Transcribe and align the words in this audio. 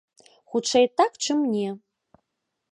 Хутчэй 0.53 0.85
так, 1.01 1.11
чым 1.27 1.45
не. 1.53 1.69